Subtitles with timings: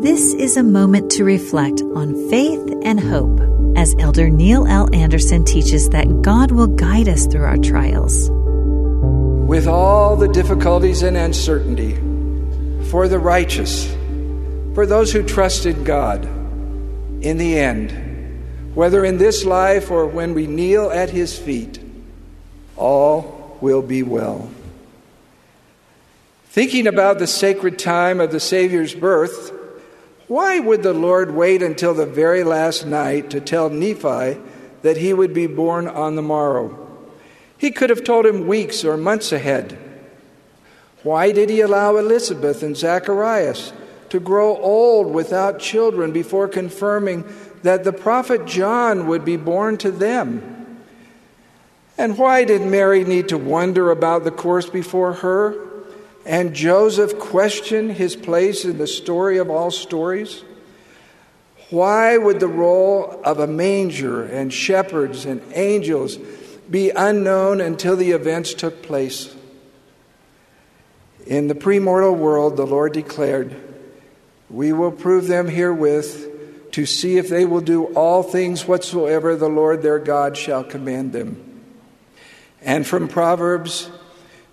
[0.00, 3.40] This is a moment to reflect on faith and hope
[3.76, 4.88] as Elder Neil L.
[4.94, 8.30] Andersen teaches that God will guide us through our trials.
[8.30, 11.96] With all the difficulties and uncertainty,
[12.90, 13.92] for the righteous,
[14.72, 16.24] for those who trust in God,
[17.20, 17.90] in the end,
[18.76, 21.80] whether in this life or when we kneel at His feet,
[22.76, 24.48] all will be well.
[26.50, 29.57] Thinking about the sacred time of the Savior's birth,
[30.28, 34.38] why would the Lord wait until the very last night to tell Nephi
[34.82, 36.86] that he would be born on the morrow?
[37.56, 39.78] He could have told him weeks or months ahead.
[41.02, 43.72] Why did he allow Elizabeth and Zacharias
[44.10, 47.24] to grow old without children before confirming
[47.62, 50.78] that the prophet John would be born to them?
[51.96, 55.67] And why did Mary need to wonder about the course before her?
[56.28, 60.44] And Joseph question his place in the story of all stories?
[61.70, 66.18] Why would the role of a manger and shepherds and angels
[66.68, 69.34] be unknown until the events took place?
[71.26, 73.56] In the premortal world, the Lord declared,
[74.50, 79.48] We will prove them herewith to see if they will do all things whatsoever the
[79.48, 81.62] Lord their God shall command them.
[82.60, 83.90] And from Proverbs,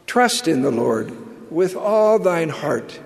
[0.08, 1.25] Trust in the Lord
[1.56, 3.00] with all thine heart,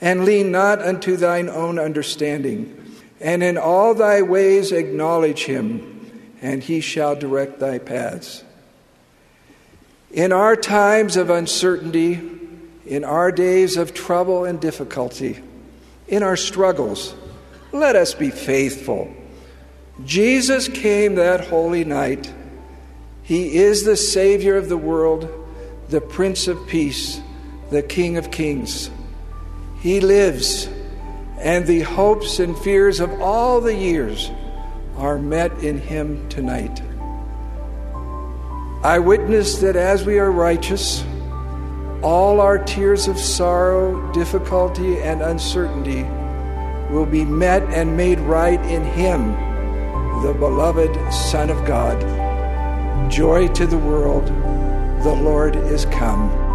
[0.00, 2.72] and lean not unto thine own understanding.
[3.20, 8.44] And in all thy ways acknowledge him, and he shall direct thy paths.
[10.12, 12.20] In our times of uncertainty,
[12.86, 15.42] in our days of trouble and difficulty,
[16.06, 17.12] in our struggles,
[17.72, 19.12] let us be faithful.
[20.04, 22.32] Jesus came that holy night.
[23.24, 25.28] He is the Savior of the world,
[25.88, 27.20] the Prince of Peace
[27.70, 28.90] the King of Kings.
[29.80, 30.68] He lives,
[31.38, 34.30] and the hopes and fears of all the years
[34.96, 36.80] are met in Him tonight.
[38.84, 41.04] I witness that as we are righteous,
[42.02, 46.04] all our tears of sorrow, difficulty, and uncertainty
[46.94, 49.32] will be met and made right in Him,
[50.22, 52.00] the beloved Son of God.
[53.10, 54.26] Joy to the world,
[55.02, 56.45] the Lord is come.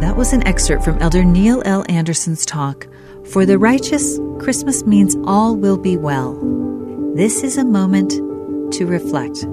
[0.00, 1.84] That was an excerpt from Elder Neil L.
[1.90, 2.86] Andersen's talk,
[3.26, 6.32] For the Righteous, Christmas Means All Will Be Well.
[7.14, 8.10] This is a moment
[8.72, 9.44] to reflect.